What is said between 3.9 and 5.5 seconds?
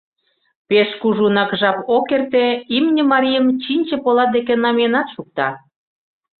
полат деке намиенат шукта.